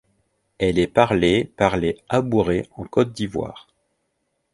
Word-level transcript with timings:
Elle 0.57 0.79
est 0.79 0.87
parlée 0.87 1.43
par 1.45 1.77
les 1.77 2.01
Abourés 2.09 2.67
en 2.75 2.85
Côte 2.85 3.11
d’Ivoire. 3.13 3.67